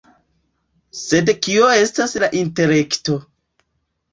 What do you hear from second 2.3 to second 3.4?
intelekto?